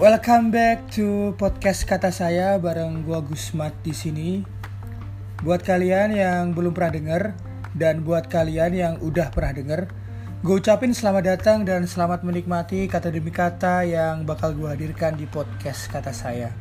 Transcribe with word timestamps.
Welcome 0.00 0.48
back 0.48 0.88
to 0.96 1.36
podcast 1.36 1.84
kata 1.84 2.08
saya 2.08 2.56
bareng 2.56 3.04
gua 3.04 3.20
Gusmat 3.20 3.76
di 3.84 3.92
sini. 3.92 4.40
Buat 5.44 5.60
kalian 5.60 6.16
yang 6.16 6.56
belum 6.56 6.72
pernah 6.72 6.96
denger 6.96 7.22
dan 7.76 8.00
buat 8.00 8.24
kalian 8.32 8.72
yang 8.72 8.94
udah 9.04 9.28
pernah 9.28 9.52
denger, 9.52 9.92
gue 10.40 10.56
ucapin 10.56 10.96
selamat 10.96 11.36
datang 11.36 11.68
dan 11.68 11.84
selamat 11.84 12.24
menikmati 12.24 12.88
kata 12.88 13.12
demi 13.12 13.28
kata 13.28 13.84
yang 13.84 14.24
bakal 14.24 14.56
gue 14.56 14.72
hadirkan 14.72 15.20
di 15.20 15.28
podcast 15.28 15.92
kata 15.92 16.16
saya. 16.16 16.56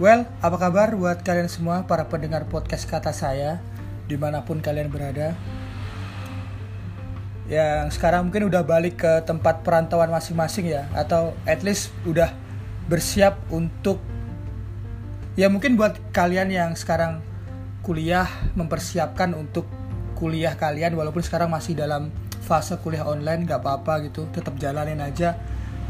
Well, 0.00 0.24
apa 0.40 0.56
kabar 0.56 0.96
buat 0.96 1.20
kalian 1.20 1.52
semua 1.52 1.84
para 1.84 2.08
pendengar 2.08 2.48
podcast 2.48 2.88
kata 2.88 3.12
saya 3.12 3.60
di 4.08 4.16
mana 4.16 4.40
pun 4.40 4.64
kalian 4.64 4.88
berada? 4.88 5.36
Yang 7.50 7.90
sekarang 7.90 8.30
mungkin 8.30 8.46
udah 8.46 8.62
balik 8.62 9.02
ke 9.02 9.12
tempat 9.26 9.66
perantauan 9.66 10.10
masing-masing 10.10 10.70
ya. 10.70 10.86
Atau 10.94 11.34
at 11.46 11.66
least 11.66 11.90
udah 12.06 12.30
bersiap 12.86 13.38
untuk 13.50 13.98
ya 15.34 15.48
mungkin 15.48 15.80
buat 15.80 15.96
kalian 16.12 16.52
yang 16.52 16.70
sekarang 16.76 17.24
kuliah 17.82 18.28
mempersiapkan 18.54 19.34
untuk 19.34 19.66
kuliah 20.14 20.54
kalian 20.54 20.94
walaupun 20.94 21.24
sekarang 21.24 21.50
masih 21.50 21.74
dalam 21.74 22.14
fase 22.42 22.78
kuliah 22.78 23.02
online 23.02 23.48
gak 23.48 23.62
apa-apa 23.64 24.06
gitu 24.06 24.30
tetap 24.30 24.54
jalanin 24.58 25.02
aja. 25.02 25.34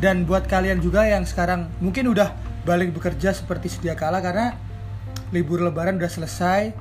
Dan 0.01 0.25
buat 0.25 0.49
kalian 0.49 0.81
juga 0.81 1.05
yang 1.05 1.29
sekarang 1.29 1.69
mungkin 1.79 2.09
udah 2.11 2.33
balik 2.65 2.97
bekerja 2.97 3.37
seperti 3.37 3.69
sedia 3.69 3.93
kala 3.93 4.25
karena 4.25 4.57
libur 5.35 5.61
lebaran 5.61 6.01
udah 6.01 6.11
selesai 6.11 6.73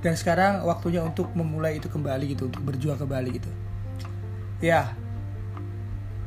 dan 0.00 0.14
sekarang 0.16 0.64
waktunya 0.64 1.04
untuk 1.04 1.28
memulai 1.36 1.76
itu 1.76 1.88
kembali 1.92 2.36
gitu 2.36 2.48
untuk 2.48 2.62
berjuang 2.64 2.96
kembali 2.96 3.28
gitu 3.36 3.50
ya 4.60 4.92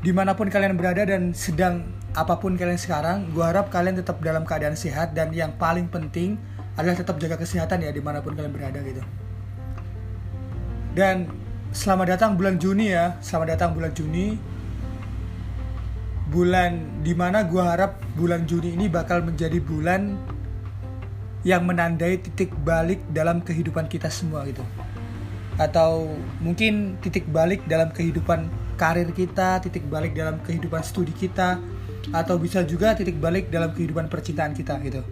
di 0.04 0.12
mana 0.12 0.36
pun 0.36 0.50
kalian 0.52 0.76
berada 0.76 1.06
dan 1.08 1.32
sedang 1.32 1.88
apa 2.14 2.38
pun 2.38 2.54
kalian 2.60 2.78
sekarang 2.78 3.30
gue 3.32 3.42
harap 3.42 3.72
kalian 3.72 3.98
tetap 3.98 4.22
dalam 4.22 4.44
keadaan 4.44 4.78
sehat 4.78 5.18
dan 5.18 5.34
yang 5.34 5.56
paling 5.58 5.88
penting 5.90 6.38
adalah 6.78 6.98
tetap 6.98 7.18
jaga 7.22 7.38
kesehatan 7.38 7.86
ya 7.86 7.94
di 7.94 8.02
mana 8.02 8.20
pun 8.20 8.34
kalian 8.34 8.54
berada 8.54 8.82
gitu. 8.82 9.02
Dan 10.94 11.30
selamat 11.74 12.18
datang 12.18 12.38
bulan 12.38 12.58
Juni 12.62 12.94
ya 12.94 13.18
selamat 13.22 13.58
datang 13.58 13.70
bulan 13.78 13.94
Juni. 13.94 14.38
Bulan 16.34 17.02
di 17.06 17.14
mana 17.14 17.46
gue 17.46 17.62
harap 17.62 18.02
bulan 18.18 18.50
Juni 18.50 18.74
ini 18.74 18.90
bakal 18.90 19.22
menjadi 19.22 19.62
bulan 19.62 20.18
yang 21.46 21.66
menandai 21.70 22.18
titik 22.18 22.54
balik 22.66 23.06
dalam 23.14 23.42
kehidupan 23.46 23.86
kita 23.86 24.10
semua 24.10 24.42
gitu 24.50 24.66
atau 25.62 26.10
mungkin 26.42 26.98
titik 27.02 27.30
balik 27.30 27.62
dalam 27.70 27.94
kehidupan 27.94 28.50
karir 28.78 29.10
kita, 29.14 29.62
titik 29.62 29.86
balik 29.86 30.18
dalam 30.18 30.42
kehidupan 30.42 30.82
studi 30.82 31.14
kita, 31.14 31.62
atau 32.12 32.36
bisa 32.42 32.66
juga 32.66 32.98
titik 32.98 33.22
balik 33.22 33.54
dalam 33.54 33.72
kehidupan 33.72 34.10
percintaan 34.10 34.58
kita 34.58 34.82
gitu. 34.82 35.06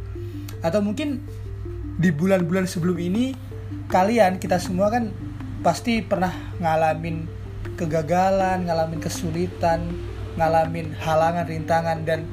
Atau 0.65 0.81
mungkin 0.81 1.21
di 2.01 2.09
bulan-bulan 2.09 2.65
sebelum 2.65 2.97
ini 2.97 3.37
kalian 3.87 4.41
kita 4.41 4.57
semua 4.57 4.89
kan 4.89 5.13
pasti 5.61 6.01
pernah 6.01 6.33
ngalamin 6.57 7.29
kegagalan, 7.77 8.65
ngalamin 8.65 8.97
kesulitan, 8.97 9.93
ngalamin 10.35 10.93
halangan, 10.97 11.45
rintangan 11.45 12.01
dan 12.01 12.25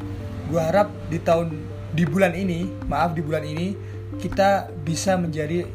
gue 0.48 0.60
harap 0.60 0.88
di 1.12 1.20
tahun 1.20 1.52
di 1.92 2.08
bulan 2.08 2.32
ini, 2.32 2.64
maaf 2.88 3.12
di 3.12 3.20
bulan 3.20 3.44
ini 3.44 3.76
kita 4.16 4.72
bisa 4.82 5.20
menjadi 5.20 5.68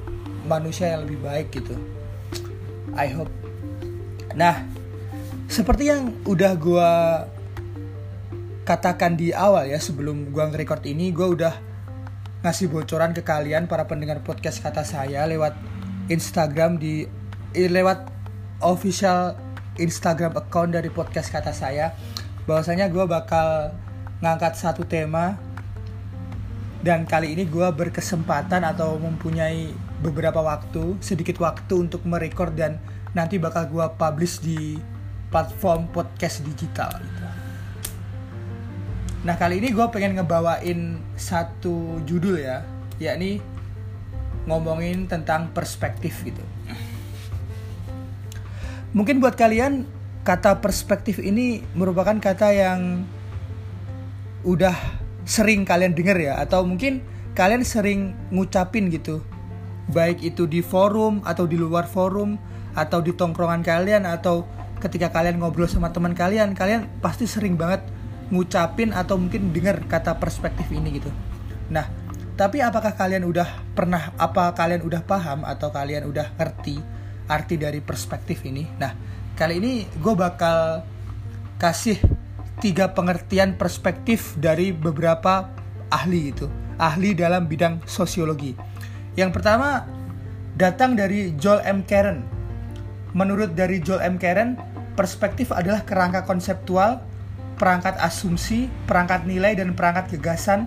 manusia 0.50 0.92
yang 0.98 1.06
lebih 1.06 1.22
baik 1.22 1.54
gitu. 1.54 1.78
I 2.98 3.08
hope. 3.14 3.32
Nah, 4.34 4.66
seperti 5.50 5.90
yang 5.94 6.14
udah 6.26 6.54
gue 6.58 6.92
katakan 8.64 9.20
di 9.20 9.36
awal 9.36 9.70
ya 9.70 9.78
sebelum 9.78 10.32
gue 10.32 10.44
nge-record 10.44 10.84
ini, 10.88 11.12
gue 11.12 11.28
udah 11.28 11.54
ngasih 12.44 12.68
bocoran 12.68 13.16
ke 13.16 13.24
kalian 13.24 13.72
para 13.72 13.88
pendengar 13.88 14.20
podcast 14.20 14.60
kata 14.60 14.84
saya 14.84 15.24
lewat 15.24 15.56
Instagram 16.12 16.76
di 16.76 17.08
eh, 17.56 17.70
lewat 17.72 18.12
official 18.60 19.40
Instagram 19.80 20.36
account 20.36 20.76
dari 20.76 20.92
podcast 20.92 21.32
kata 21.32 21.56
saya 21.56 21.96
bahwasanya 22.44 22.92
gue 22.92 23.06
bakal 23.08 23.72
ngangkat 24.20 24.60
satu 24.60 24.84
tema 24.84 25.40
dan 26.84 27.08
kali 27.08 27.32
ini 27.32 27.48
gue 27.48 27.68
berkesempatan 27.72 28.68
atau 28.68 29.00
mempunyai 29.00 29.72
beberapa 30.04 30.44
waktu, 30.44 31.00
sedikit 31.00 31.40
waktu 31.40 31.88
untuk 31.88 32.04
merekord 32.04 32.60
dan 32.60 32.84
nanti 33.16 33.40
bakal 33.40 33.72
gue 33.72 33.86
publish 33.96 34.44
di 34.44 34.76
platform 35.32 35.88
podcast 35.96 36.44
digital 36.44 36.92
gitu. 37.00 37.26
Nah 39.24 39.40
kali 39.40 39.64
ini 39.64 39.72
gue 39.72 39.86
pengen 39.88 40.20
ngebawain 40.20 41.00
satu 41.16 42.04
judul 42.04 42.44
ya, 42.44 42.68
yakni 43.00 43.40
ngomongin 44.44 45.08
tentang 45.08 45.56
perspektif 45.56 46.20
gitu. 46.28 46.44
Mungkin 48.92 49.24
buat 49.24 49.40
kalian 49.40 49.88
kata 50.28 50.60
perspektif 50.60 51.18
ini 51.24 51.64
merupakan 51.74 52.20
kata 52.20 52.52
yang 52.52 53.08
udah 54.44 54.76
sering 55.24 55.64
kalian 55.64 55.96
dengar 55.96 56.20
ya 56.20 56.36
atau 56.44 56.68
mungkin 56.68 57.00
kalian 57.34 57.64
sering 57.64 58.12
ngucapin 58.30 58.92
gitu 58.92 59.24
baik 59.92 60.24
itu 60.24 60.48
di 60.48 60.64
forum 60.64 61.20
atau 61.28 61.44
di 61.44 61.60
luar 61.60 61.90
forum 61.90 62.40
atau 62.74 63.04
di 63.04 63.12
tongkrongan 63.14 63.62
kalian 63.62 64.08
atau 64.08 64.48
ketika 64.80 65.12
kalian 65.12 65.40
ngobrol 65.40 65.70
sama 65.70 65.92
teman 65.92 66.16
kalian 66.16 66.56
kalian 66.56 66.88
pasti 67.00 67.28
sering 67.28 67.56
banget 67.56 67.84
ngucapin 68.32 68.96
atau 68.96 69.20
mungkin 69.20 69.52
dengar 69.52 69.84
kata 69.86 70.18
perspektif 70.18 70.68
ini 70.74 71.00
gitu. 71.00 71.12
Nah 71.70 71.86
tapi 72.34 72.66
apakah 72.66 72.98
kalian 72.98 73.28
udah 73.30 73.46
pernah 73.78 74.10
apa 74.18 74.56
kalian 74.58 74.82
udah 74.82 75.02
paham 75.06 75.46
atau 75.46 75.70
kalian 75.70 76.10
udah 76.10 76.34
ngerti 76.34 76.82
arti 77.30 77.56
dari 77.62 77.80
perspektif 77.84 78.42
ini? 78.48 78.66
Nah 78.80 78.92
kali 79.38 79.62
ini 79.62 79.86
gue 79.86 80.14
bakal 80.18 80.82
kasih 81.62 82.02
tiga 82.58 82.92
pengertian 82.92 83.56
perspektif 83.60 84.34
dari 84.40 84.74
beberapa 84.74 85.52
ahli 85.94 86.34
itu 86.34 86.50
ahli 86.82 87.14
dalam 87.14 87.46
bidang 87.46 87.86
sosiologi 87.86 88.58
yang 89.14 89.30
pertama 89.30 89.86
datang 90.58 90.98
dari 90.98 91.34
Joel 91.38 91.62
M. 91.66 91.80
Karen. 91.86 92.26
Menurut 93.14 93.54
dari 93.54 93.78
Joel 93.78 94.02
M. 94.10 94.16
Karen, 94.18 94.58
perspektif 94.98 95.54
adalah 95.54 95.86
kerangka 95.86 96.26
konseptual, 96.26 97.02
perangkat 97.62 97.94
asumsi, 98.02 98.70
perangkat 98.90 99.30
nilai, 99.30 99.54
dan 99.54 99.78
perangkat 99.78 100.18
gagasan 100.18 100.66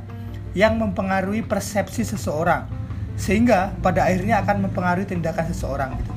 yang 0.55 0.79
mempengaruhi 0.79 1.43
persepsi 1.43 2.07
seseorang, 2.07 2.71
sehingga 3.19 3.75
pada 3.83 4.07
akhirnya 4.07 4.43
akan 4.47 4.71
mempengaruhi 4.71 5.11
tindakan 5.11 5.47
seseorang. 5.51 5.91
Gitu. 5.99 6.13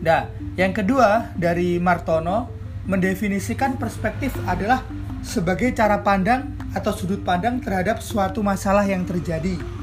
Nah, 0.00 0.32
yang 0.56 0.72
kedua 0.72 1.28
dari 1.36 1.76
Martono 1.76 2.48
mendefinisikan 2.88 3.76
perspektif 3.76 4.32
adalah 4.48 4.80
sebagai 5.20 5.76
cara 5.76 6.00
pandang 6.00 6.56
atau 6.72 6.92
sudut 6.94 7.20
pandang 7.20 7.60
terhadap 7.60 8.00
suatu 8.00 8.40
masalah 8.40 8.86
yang 8.86 9.02
terjadi 9.04 9.75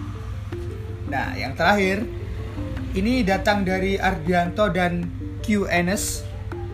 Nah, 1.14 1.38
yang 1.38 1.54
terakhir 1.54 2.02
ini 2.98 3.22
datang 3.22 3.62
dari 3.62 4.02
Ardianto 4.02 4.66
dan 4.74 5.06
QNS 5.46 6.26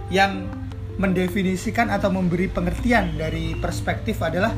yang 0.08 0.48
mendefinisikan 0.96 1.92
atau 1.92 2.08
memberi 2.08 2.48
pengertian 2.48 3.20
dari 3.20 3.52
perspektif 3.60 4.24
adalah 4.24 4.56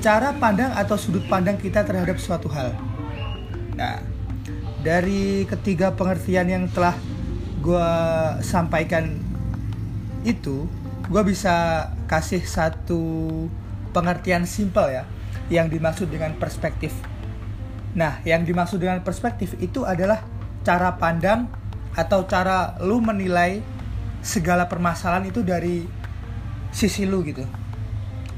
cara 0.00 0.32
pandang 0.40 0.72
atau 0.72 0.96
sudut 0.96 1.24
pandang 1.28 1.60
kita 1.60 1.84
terhadap 1.84 2.16
suatu 2.16 2.48
hal. 2.48 2.72
Nah, 3.76 4.00
dari 4.80 5.44
ketiga 5.44 5.92
pengertian 5.92 6.48
yang 6.48 6.64
telah 6.72 6.96
gue 7.60 7.92
sampaikan 8.40 9.20
itu, 10.24 10.64
gue 11.12 11.22
bisa 11.28 11.88
kasih 12.08 12.40
satu 12.40 13.04
pengertian 13.92 14.48
simpel 14.48 14.88
ya, 14.88 15.04
yang 15.52 15.68
dimaksud 15.68 16.08
dengan 16.08 16.32
perspektif. 16.40 16.96
Nah, 17.90 18.22
yang 18.22 18.46
dimaksud 18.46 18.78
dengan 18.78 19.02
perspektif 19.02 19.58
itu 19.58 19.82
adalah 19.82 20.22
cara 20.62 20.94
pandang 20.94 21.50
atau 21.98 22.22
cara 22.22 22.78
lu 22.78 23.02
menilai 23.02 23.58
segala 24.22 24.70
permasalahan 24.70 25.26
itu 25.26 25.42
dari 25.42 25.82
sisi 26.70 27.02
lu 27.02 27.26
gitu. 27.26 27.42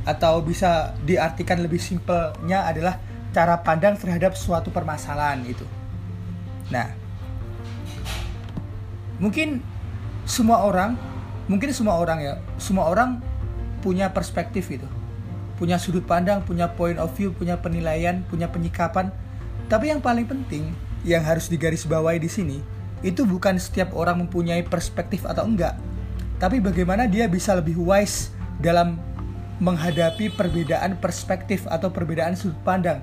Atau 0.09 0.41
bisa 0.43 0.97
diartikan 1.05 1.61
lebih 1.61 1.79
simpelnya 1.79 2.65
adalah 2.65 2.97
cara 3.33 3.61
pandang 3.61 4.01
terhadap 4.01 4.33
suatu 4.35 4.73
permasalahan 4.73 5.45
itu. 5.45 5.65
Nah, 6.73 6.89
mungkin 9.21 9.61
semua 10.25 10.65
orang, 10.65 10.97
mungkin 11.47 11.77
semua 11.77 12.01
orang 12.01 12.19
ya, 12.25 12.35
semua 12.57 12.89
orang 12.89 13.21
punya 13.85 14.09
perspektif 14.17 14.73
gitu. 14.73 14.89
Punya 15.61 15.77
sudut 15.77 16.03
pandang, 16.09 16.41
punya 16.43 16.73
point 16.73 16.97
of 16.97 17.13
view, 17.13 17.31
punya 17.37 17.61
penilaian, 17.61 18.25
punya 18.27 18.49
penyikapan 18.49 19.13
tapi 19.67 19.91
yang 19.91 20.01
paling 20.03 20.27
penting 20.27 20.73
yang 21.03 21.23
harus 21.27 21.51
digarisbawahi 21.51 22.23
di 22.23 22.31
sini 22.31 22.59
itu 23.03 23.27
bukan 23.27 23.59
setiap 23.59 23.91
orang 23.99 24.23
mempunyai 24.27 24.63
perspektif 24.63 25.27
atau 25.27 25.43
enggak, 25.43 25.75
tapi 26.39 26.63
bagaimana 26.63 27.11
dia 27.11 27.27
bisa 27.27 27.55
lebih 27.59 27.79
wise 27.79 28.31
dalam 28.63 28.99
menghadapi 29.63 30.35
perbedaan 30.35 30.99
perspektif 30.99 31.67
atau 31.71 31.91
perbedaan 31.91 32.35
sudut 32.35 32.59
pandang 32.67 33.03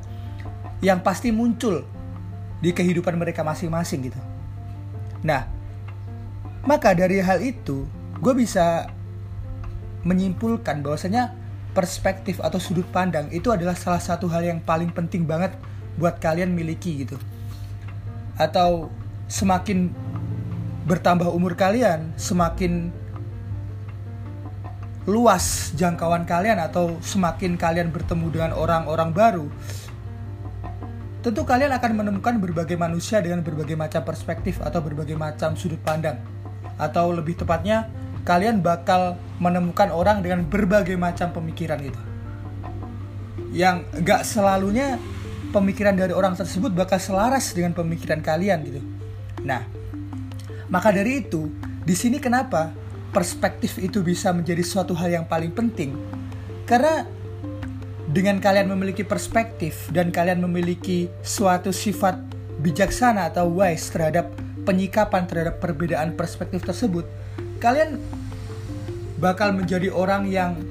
yang 0.80 1.00
pasti 1.04 1.32
muncul 1.32 1.84
di 2.60 2.76
kehidupan 2.76 3.16
mereka 3.16 3.44
masing-masing 3.44 4.12
gitu. 4.12 4.20
Nah, 5.24 5.48
maka 6.64 6.92
dari 6.96 7.20
hal 7.24 7.40
itu 7.40 7.88
gue 8.20 8.34
bisa 8.36 8.92
menyimpulkan 10.04 10.84
bahwasanya 10.84 11.36
perspektif 11.72 12.44
atau 12.44 12.60
sudut 12.60 12.88
pandang 12.92 13.32
itu 13.32 13.52
adalah 13.52 13.76
salah 13.76 14.04
satu 14.04 14.28
hal 14.28 14.44
yang 14.44 14.60
paling 14.60 14.92
penting 14.92 15.24
banget 15.24 15.56
buat 16.00 16.18
kalian 16.24 16.56
miliki 16.56 17.04
gitu. 17.04 17.20
Atau 18.40 18.88
semakin 19.28 19.92
bertambah 20.88 21.30
umur 21.30 21.54
kalian, 21.54 22.16
semakin 22.18 22.90
luas 25.06 25.74
jangkauan 25.78 26.26
kalian 26.26 26.58
atau 26.62 26.98
semakin 27.02 27.58
kalian 27.58 27.94
bertemu 27.94 28.26
dengan 28.32 28.52
orang-orang 28.58 29.10
baru, 29.14 29.46
tentu 31.20 31.44
kalian 31.44 31.76
akan 31.76 31.92
menemukan 31.94 32.40
berbagai 32.40 32.80
manusia 32.80 33.20
dengan 33.20 33.44
berbagai 33.44 33.76
macam 33.76 34.02
perspektif 34.08 34.64
atau 34.64 34.80
berbagai 34.80 35.20
macam 35.20 35.54
sudut 35.54 35.82
pandang. 35.84 36.18
Atau 36.80 37.12
lebih 37.12 37.36
tepatnya, 37.36 37.92
kalian 38.24 38.64
bakal 38.64 39.20
menemukan 39.38 39.92
orang 39.92 40.24
dengan 40.24 40.48
berbagai 40.48 40.96
macam 40.96 41.34
pemikiran 41.36 41.82
gitu. 41.84 42.02
Yang 43.50 43.84
gak 44.06 44.24
selalunya 44.24 45.02
pemikiran 45.50 45.98
dari 45.98 46.14
orang 46.14 46.38
tersebut 46.38 46.74
bakal 46.74 47.02
selaras 47.02 47.52
dengan 47.54 47.74
pemikiran 47.74 48.22
kalian 48.22 48.62
gitu. 48.66 48.82
Nah, 49.44 49.66
maka 50.70 50.94
dari 50.94 51.26
itu, 51.26 51.50
di 51.82 51.96
sini 51.98 52.22
kenapa 52.22 52.70
perspektif 53.10 53.82
itu 53.82 54.06
bisa 54.06 54.30
menjadi 54.30 54.62
suatu 54.62 54.94
hal 54.94 55.10
yang 55.10 55.26
paling 55.26 55.50
penting? 55.50 55.98
Karena 56.70 57.02
dengan 58.10 58.38
kalian 58.38 58.70
memiliki 58.70 59.02
perspektif 59.02 59.90
dan 59.90 60.14
kalian 60.14 60.42
memiliki 60.42 61.10
suatu 61.26 61.74
sifat 61.74 62.22
bijaksana 62.62 63.34
atau 63.34 63.50
wise 63.50 63.90
terhadap 63.90 64.30
penyikapan 64.66 65.26
terhadap 65.26 65.58
perbedaan 65.58 66.14
perspektif 66.14 66.62
tersebut, 66.62 67.10
kalian 67.58 67.98
bakal 69.18 69.50
menjadi 69.58 69.90
orang 69.90 70.30
yang 70.30 70.62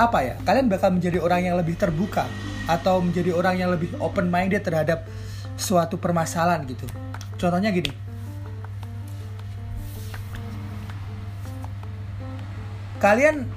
apa 0.00 0.24
ya? 0.24 0.34
Kalian 0.48 0.72
bakal 0.72 0.96
menjadi 0.96 1.20
orang 1.20 1.44
yang 1.44 1.56
lebih 1.60 1.76
terbuka 1.76 2.24
atau 2.68 3.00
menjadi 3.00 3.32
orang 3.36 3.54
yang 3.56 3.70
lebih 3.72 3.92
open 4.00 4.28
minded 4.28 4.60
terhadap 4.64 5.06
suatu 5.60 6.00
permasalahan 6.00 6.64
gitu. 6.64 6.88
Contohnya 7.36 7.72
gini, 7.72 7.92
kalian 13.00 13.48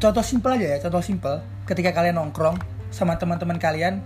contoh 0.00 0.24
simpel 0.24 0.56
aja 0.56 0.76
ya 0.76 0.78
contoh 0.80 1.04
simpel. 1.04 1.44
Ketika 1.68 1.92
kalian 1.92 2.16
nongkrong 2.20 2.56
sama 2.92 3.16
teman-teman 3.16 3.56
kalian 3.56 4.04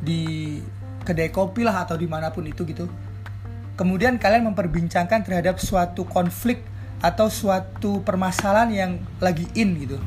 di 0.00 0.60
kedai 1.02 1.30
kopi 1.34 1.66
lah 1.66 1.84
atau 1.84 1.98
di 1.98 2.06
mana 2.06 2.30
pun 2.30 2.46
itu 2.46 2.62
gitu. 2.64 2.86
Kemudian 3.76 4.20
kalian 4.20 4.52
memperbincangkan 4.52 5.24
terhadap 5.24 5.58
suatu 5.58 6.04
konflik 6.06 6.62
atau 7.02 7.26
suatu 7.26 8.04
permasalahan 8.06 8.70
yang 8.70 8.90
lagi 9.18 9.48
in 9.58 9.74
gitu. 9.80 9.98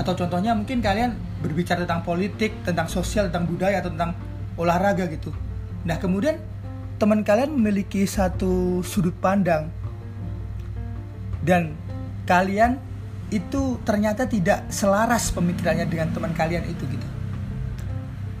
Atau 0.00 0.18
contohnya 0.18 0.56
mungkin 0.56 0.82
kalian 0.82 1.14
berbicara 1.44 1.84
tentang 1.84 2.00
politik 2.00 2.56
tentang 2.64 2.88
sosial 2.88 3.28
tentang 3.28 3.44
budaya 3.44 3.84
atau 3.84 3.92
tentang 3.92 4.16
olahraga 4.56 5.04
gitu 5.12 5.28
nah 5.84 6.00
kemudian 6.00 6.40
teman 6.96 7.20
kalian 7.20 7.52
memiliki 7.52 8.08
satu 8.08 8.80
sudut 8.80 9.12
pandang 9.20 9.68
dan 11.44 11.76
kalian 12.24 12.80
itu 13.28 13.76
ternyata 13.82 14.24
tidak 14.30 14.68
selaras 14.68 15.34
pemikirannya 15.34 15.90
dengan 15.90 16.12
teman 16.14 16.32
kalian 16.32 16.64
itu 16.70 16.84
gitu. 16.86 17.08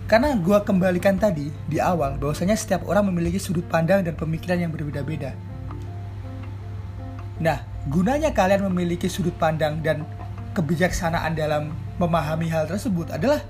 Karena 0.04 0.36
gue 0.36 0.58
kembalikan 0.62 1.16
tadi 1.16 1.48
di 1.64 1.80
awal 1.80 2.20
bahwasanya 2.20 2.54
setiap 2.54 2.84
orang 2.84 3.08
memiliki 3.08 3.40
sudut 3.40 3.64
pandang 3.64 4.04
dan 4.04 4.12
pemikiran 4.14 4.60
yang 4.60 4.70
berbeda-beda. 4.70 5.32
Nah, 7.40 7.58
gunanya 7.88 8.30
kalian 8.30 8.68
memiliki 8.68 9.08
sudut 9.08 9.34
pandang 9.34 9.80
dan 9.80 10.04
kebijaksanaan 10.54 11.34
dalam 11.34 11.74
memahami 11.98 12.48
hal 12.48 12.70
tersebut 12.70 13.10
adalah 13.10 13.42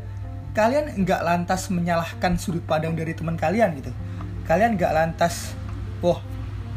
kalian 0.56 1.04
nggak 1.04 1.20
lantas 1.20 1.68
menyalahkan 1.68 2.40
sudut 2.40 2.64
pandang 2.64 2.96
dari 2.96 3.12
teman 3.12 3.36
kalian 3.36 3.76
gitu. 3.78 3.92
Kalian 4.48 4.76
nggak 4.80 4.92
lantas, 4.92 5.52
wah 6.00 6.20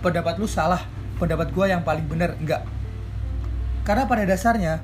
pendapat 0.03 0.35
lu 0.39 0.47
salah, 0.47 0.83
pendapat 1.17 1.51
gue 1.51 1.65
yang 1.71 1.83
paling 1.83 2.05
benar, 2.07 2.35
nggak 2.39 2.77
karena 3.87 4.03
pada 4.03 4.27
dasarnya 4.27 4.83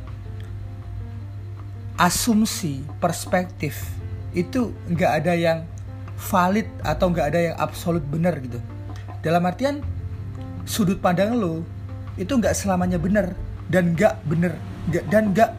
asumsi 1.99 2.87
perspektif 3.03 3.75
itu 4.31 4.71
nggak 4.87 5.11
ada 5.19 5.35
yang 5.35 5.67
valid 6.15 6.71
atau 6.87 7.11
nggak 7.11 7.27
ada 7.35 7.39
yang 7.51 7.55
absolut 7.59 7.99
benar 8.07 8.39
gitu. 8.39 8.63
Dalam 9.19 9.43
artian 9.43 9.83
sudut 10.63 11.03
pandang 11.03 11.35
lo 11.35 11.67
itu 12.15 12.31
nggak 12.31 12.55
selamanya 12.55 12.95
benar 12.95 13.35
dan 13.67 13.91
nggak 13.91 14.23
benar 14.23 14.55
dan 14.89 15.31
nggak 15.31 15.51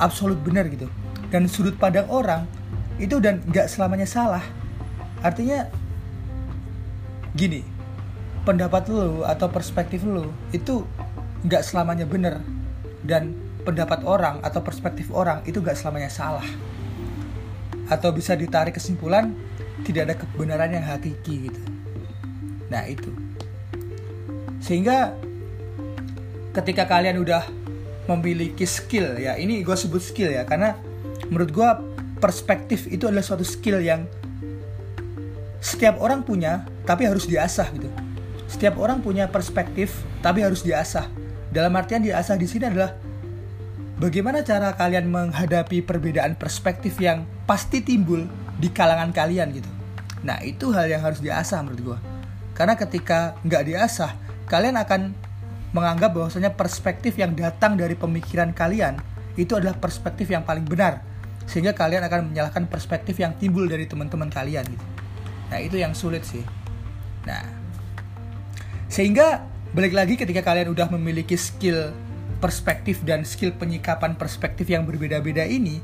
absolut 0.00 0.38
benar 0.42 0.66
gitu. 0.70 0.90
Dan 1.30 1.50
sudut 1.50 1.74
pandang 1.78 2.06
orang 2.10 2.46
itu 2.98 3.18
dan 3.18 3.42
nggak 3.46 3.66
selamanya 3.66 4.06
salah. 4.06 4.42
Artinya 5.22 5.66
gini, 7.34 7.66
pendapat 8.46 8.86
lo 8.92 9.24
atau 9.26 9.48
perspektif 9.50 10.04
lo 10.04 10.30
itu 10.54 10.84
nggak 11.44 11.62
selamanya 11.64 12.06
benar 12.08 12.40
dan 13.04 13.36
pendapat 13.64 14.04
orang 14.04 14.44
atau 14.44 14.60
perspektif 14.60 15.08
orang 15.08 15.40
itu 15.48 15.64
gak 15.64 15.74
selamanya 15.74 16.12
salah 16.12 16.44
atau 17.88 18.12
bisa 18.12 18.36
ditarik 18.36 18.76
kesimpulan 18.76 19.32
tidak 19.84 20.12
ada 20.12 20.14
kebenaran 20.20 20.70
yang 20.76 20.84
hakiki 20.84 21.48
gitu 21.48 21.62
nah 22.68 22.84
itu 22.84 23.12
sehingga 24.60 25.16
ketika 26.56 26.88
kalian 26.88 27.20
udah 27.20 27.44
memiliki 28.10 28.68
skill 28.68 29.16
ya 29.16 29.36
ini 29.40 29.64
gue 29.64 29.76
sebut 29.76 30.00
skill 30.00 30.32
ya 30.32 30.44
karena 30.44 30.76
menurut 31.28 31.50
gue 31.50 31.68
perspektif 32.20 32.88
itu 32.88 33.08
adalah 33.08 33.24
suatu 33.24 33.44
skill 33.44 33.80
yang 33.80 34.04
setiap 35.64 35.96
orang 36.00 36.20
punya 36.20 36.68
tapi 36.84 37.08
harus 37.08 37.24
diasah 37.24 37.68
gitu 37.72 37.88
setiap 38.48 38.76
orang 38.76 39.00
punya 39.00 39.28
perspektif 39.28 40.04
tapi 40.20 40.44
harus 40.44 40.60
diasah 40.60 41.08
dalam 41.54 41.72
artian 41.78 42.04
diasah 42.04 42.36
di 42.36 42.50
sini 42.50 42.66
adalah 42.66 42.98
bagaimana 43.98 44.42
cara 44.42 44.74
kalian 44.74 45.06
menghadapi 45.06 45.86
perbedaan 45.86 46.34
perspektif 46.34 46.98
yang 46.98 47.22
pasti 47.46 47.78
timbul 47.78 48.26
di 48.58 48.70
kalangan 48.70 49.14
kalian 49.14 49.54
gitu. 49.54 49.70
Nah 50.26 50.40
itu 50.42 50.74
hal 50.74 50.90
yang 50.90 51.02
harus 51.04 51.22
diasah 51.22 51.62
menurut 51.62 51.80
gue. 51.94 51.98
Karena 52.54 52.74
ketika 52.78 53.38
nggak 53.42 53.70
diasah, 53.70 54.14
kalian 54.46 54.78
akan 54.78 55.14
menganggap 55.74 56.14
bahwasanya 56.14 56.54
perspektif 56.54 57.18
yang 57.18 57.34
datang 57.34 57.74
dari 57.74 57.98
pemikiran 57.98 58.54
kalian 58.54 58.96
itu 59.34 59.58
adalah 59.58 59.74
perspektif 59.74 60.30
yang 60.30 60.46
paling 60.46 60.62
benar. 60.62 61.02
Sehingga 61.44 61.76
kalian 61.76 62.06
akan 62.06 62.32
menyalahkan 62.32 62.70
perspektif 62.70 63.18
yang 63.20 63.36
timbul 63.36 63.66
dari 63.66 63.84
teman-teman 63.84 64.30
kalian 64.30 64.64
gitu. 64.64 64.86
Nah 65.50 65.58
itu 65.60 65.76
yang 65.76 65.92
sulit 65.92 66.24
sih. 66.24 66.40
Nah, 67.28 67.44
sehingga 68.88 69.44
balik 69.74 69.92
lagi 69.92 70.14
ketika 70.14 70.40
kalian 70.40 70.70
udah 70.72 70.88
memiliki 70.94 71.34
skill 71.34 71.90
perspektif 72.38 73.02
dan 73.02 73.26
skill 73.26 73.52
penyikapan 73.52 74.14
perspektif 74.14 74.70
yang 74.70 74.86
berbeda-beda 74.86 75.42
ini, 75.44 75.82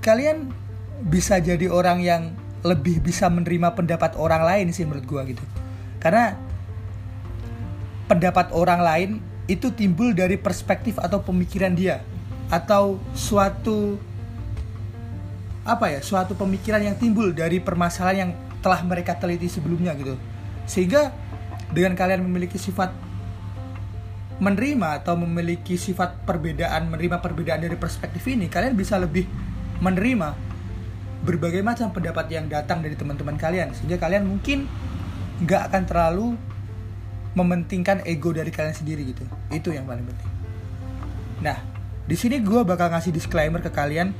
kalian 0.00 0.48
bisa 1.10 1.42
jadi 1.42 1.68
orang 1.68 2.00
yang 2.00 2.22
lebih 2.64 3.04
bisa 3.04 3.28
menerima 3.28 3.74
pendapat 3.76 4.16
orang 4.16 4.46
lain 4.46 4.66
sih 4.72 4.86
menurut 4.86 5.04
gua 5.04 5.22
gitu. 5.28 5.42
Karena 6.00 6.38
pendapat 8.06 8.54
orang 8.54 8.80
lain 8.82 9.10
itu 9.46 9.70
timbul 9.70 10.10
dari 10.14 10.34
perspektif 10.38 10.98
atau 10.98 11.22
pemikiran 11.22 11.74
dia 11.74 12.02
atau 12.50 12.98
suatu 13.14 13.98
apa 15.66 15.90
ya, 15.90 15.98
suatu 15.98 16.38
pemikiran 16.38 16.78
yang 16.78 16.94
timbul 16.94 17.34
dari 17.34 17.58
permasalahan 17.58 18.30
yang 18.30 18.32
telah 18.62 18.86
mereka 18.86 19.18
teliti 19.18 19.50
sebelumnya 19.50 19.98
gitu. 19.98 20.14
Sehingga 20.62 21.10
dengan 21.74 21.98
kalian 21.98 22.22
memiliki 22.22 22.54
sifat 22.54 22.94
menerima 24.38 25.02
atau 25.02 25.18
memiliki 25.18 25.74
sifat 25.74 26.22
perbedaan, 26.22 26.86
menerima 26.86 27.18
perbedaan 27.18 27.66
dari 27.66 27.74
perspektif 27.74 28.22
ini, 28.30 28.46
kalian 28.46 28.78
bisa 28.78 28.94
lebih 28.94 29.26
menerima 29.82 30.38
berbagai 31.26 31.66
macam 31.66 31.90
pendapat 31.90 32.30
yang 32.30 32.46
datang 32.46 32.78
dari 32.78 32.94
teman-teman 32.94 33.34
kalian, 33.34 33.74
sehingga 33.74 33.98
kalian 33.98 34.22
mungkin 34.22 34.70
nggak 35.42 35.62
akan 35.72 35.82
terlalu 35.88 36.26
mementingkan 37.36 38.00
ego 38.08 38.32
dari 38.32 38.48
kalian 38.48 38.72
sendiri 38.72 39.04
gitu. 39.12 39.22
Itu 39.52 39.70
yang 39.70 39.84
paling 39.84 40.08
penting. 40.08 40.32
Nah, 41.44 41.60
di 42.08 42.16
sini 42.16 42.40
gue 42.40 42.64
bakal 42.64 42.88
ngasih 42.90 43.12
disclaimer 43.12 43.60
ke 43.60 43.68
kalian. 43.68 44.16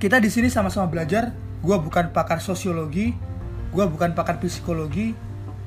Kita 0.00 0.18
di 0.18 0.32
sini 0.32 0.48
sama-sama 0.48 0.88
belajar. 0.88 1.30
Gue 1.62 1.78
bukan 1.78 2.10
pakar 2.10 2.42
sosiologi, 2.42 3.14
gue 3.70 3.84
bukan 3.86 4.18
pakar 4.18 4.42
psikologi, 4.42 5.14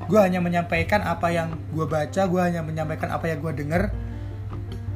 gue 0.04 0.20
hanya 0.20 0.44
menyampaikan 0.44 1.02
apa 1.02 1.32
yang 1.32 1.56
gue 1.72 1.86
baca 1.88 2.22
gue 2.28 2.40
hanya 2.40 2.60
menyampaikan 2.60 3.08
apa 3.10 3.32
yang 3.32 3.40
gue 3.40 3.52
denger 3.64 3.82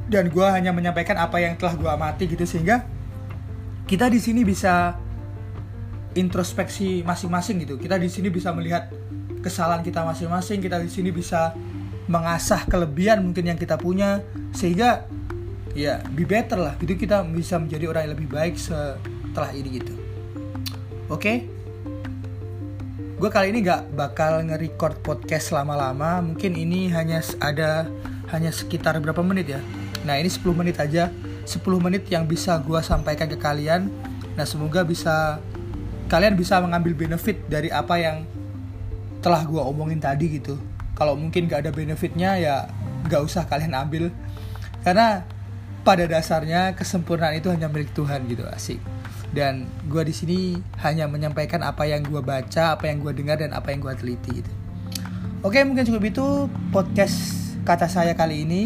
dan 0.07 0.29
gue 0.29 0.47
hanya 0.47 0.71
menyampaikan 0.71 1.17
apa 1.17 1.41
yang 1.41 1.57
telah 1.57 1.73
gue 1.73 1.89
amati 1.89 2.29
gitu 2.29 2.45
sehingga 2.47 2.85
kita 3.89 4.07
di 4.07 4.21
sini 4.21 4.45
bisa 4.45 4.95
introspeksi 6.13 7.03
masing-masing 7.03 7.65
gitu 7.65 7.75
kita 7.75 7.97
di 7.97 8.07
sini 8.07 8.31
bisa 8.31 8.55
melihat 8.55 8.87
kesalahan 9.41 9.81
kita 9.81 10.05
masing-masing 10.05 10.61
kita 10.61 10.77
di 10.79 10.89
sini 10.89 11.09
bisa 11.09 11.53
mengasah 12.09 12.65
kelebihan 12.65 13.21
mungkin 13.25 13.53
yang 13.53 13.59
kita 13.59 13.77
punya 13.77 14.21
sehingga 14.53 15.05
ya 15.73 16.01
be 16.13 16.23
better 16.23 16.57
lah. 16.61 16.73
Gitu 16.79 16.97
kita 16.97 17.25
bisa 17.27 17.57
menjadi 17.57 17.89
orang 17.89 18.01
yang 18.07 18.13
lebih 18.15 18.29
baik 18.29 18.55
setelah 18.55 19.51
ini 19.53 19.81
gitu. 19.81 19.93
Oke? 21.11 21.19
Okay? 21.19 21.37
gue 23.21 23.29
kali 23.29 23.53
ini 23.53 23.61
nggak 23.61 23.93
bakal 23.93 24.41
nge-record 24.49 24.97
podcast 25.05 25.53
lama-lama. 25.53 26.25
Mungkin 26.25 26.57
ini 26.57 26.89
hanya 26.89 27.21
ada 27.37 27.85
hanya 28.33 28.49
sekitar 28.49 28.97
berapa 28.97 29.21
menit 29.21 29.53
ya? 29.53 29.61
Nah 30.09 30.17
ini 30.17 30.25
10 30.25 30.41
menit 30.57 30.81
aja. 30.81 31.13
10 31.45 31.61
menit 31.77 32.09
yang 32.09 32.25
bisa 32.25 32.57
gue 32.57 32.81
sampaikan 32.81 33.29
ke 33.29 33.37
kalian. 33.37 33.93
Nah 34.33 34.41
semoga 34.41 34.81
bisa 34.81 35.37
Kalian 36.11 36.35
bisa 36.35 36.59
mengambil 36.59 36.91
benefit 36.91 37.39
dari 37.47 37.71
apa 37.71 37.95
yang 37.95 38.27
Telah 39.21 39.45
gue 39.45 39.61
omongin 39.61 40.01
tadi 40.01 40.41
gitu 40.41 40.57
Kalau 40.97 41.13
mungkin 41.13 41.45
gak 41.45 41.69
ada 41.69 41.71
benefitnya 41.71 42.37
ya 42.41 42.67
Gak 43.07 43.21
usah 43.21 43.45
kalian 43.45 43.77
ambil 43.77 44.09
Karena 44.81 45.23
pada 45.81 46.05
dasarnya 46.05 46.77
kesempurnaan 46.77 47.41
itu 47.41 47.49
hanya 47.49 47.65
milik 47.65 47.89
Tuhan 47.97 48.29
gitu 48.29 48.45
asik 48.45 48.77
dan 49.31 49.63
gue 49.87 50.03
di 50.03 50.11
sini 50.11 50.39
hanya 50.83 51.07
menyampaikan 51.07 51.63
apa 51.63 51.87
yang 51.87 52.03
gue 52.03 52.19
baca, 52.19 52.75
apa 52.75 52.91
yang 52.91 52.99
gue 52.99 53.15
dengar 53.15 53.39
dan 53.39 53.55
apa 53.55 53.71
yang 53.71 53.79
gue 53.79 53.95
teliti 53.95 54.43
gitu. 54.43 54.51
Oke 55.41 55.63
mungkin 55.63 55.87
cukup 55.87 56.03
itu 56.03 56.25
podcast 56.75 57.17
kata 57.63 57.87
saya 57.87 58.11
kali 58.11 58.43
ini. 58.43 58.63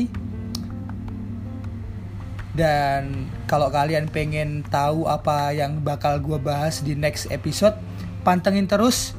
Dan 2.56 3.28
kalau 3.46 3.68
kalian 3.70 4.10
pengen 4.10 4.64
tahu 4.66 5.06
apa 5.06 5.52
yang 5.54 5.84
bakal 5.86 6.18
gue 6.18 6.40
bahas 6.40 6.82
di 6.82 6.98
next 6.98 7.30
episode, 7.30 7.78
pantengin 8.26 8.66
terus 8.66 9.14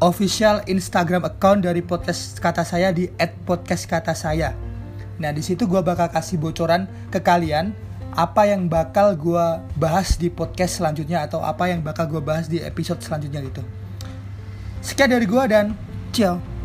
official 0.00 0.60
Instagram 0.68 1.24
account 1.24 1.64
dari 1.64 1.80
podcast 1.80 2.36
kata 2.36 2.64
saya 2.66 2.92
di 2.92 3.08
@podcastkata_saya. 3.18 4.52
Nah 5.16 5.30
di 5.32 5.40
situ 5.40 5.64
gue 5.64 5.80
bakal 5.80 6.12
kasih 6.12 6.36
bocoran 6.36 6.84
ke 7.08 7.20
kalian 7.20 7.72
apa 8.16 8.48
yang 8.48 8.68
bakal 8.68 9.16
gue 9.16 9.46
bahas 9.76 10.16
di 10.16 10.28
podcast 10.32 10.80
selanjutnya 10.80 11.24
atau 11.24 11.40
apa 11.44 11.68
yang 11.68 11.80
bakal 11.80 12.08
gue 12.08 12.20
bahas 12.20 12.48
di 12.48 12.60
episode 12.60 13.00
selanjutnya 13.00 13.44
gitu. 13.44 13.62
Sekian 14.84 15.12
dari 15.12 15.24
gue 15.24 15.44
dan 15.48 15.72
ciao. 16.12 16.55